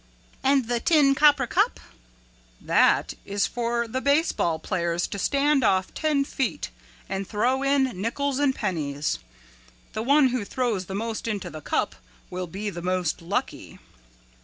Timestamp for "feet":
6.25-6.71